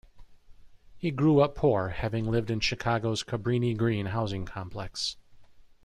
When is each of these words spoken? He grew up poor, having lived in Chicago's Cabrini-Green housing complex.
He 0.97 1.11
grew 1.11 1.41
up 1.41 1.53
poor, 1.53 1.89
having 1.89 2.25
lived 2.31 2.49
in 2.49 2.59
Chicago's 2.59 3.21
Cabrini-Green 3.21 4.07
housing 4.07 4.45
complex. 4.47 5.15